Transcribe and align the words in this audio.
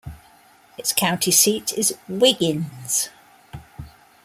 Its 0.79 0.93
county 0.93 1.29
seat 1.29 1.73
is 1.73 1.95
Wiggins. 2.09 3.09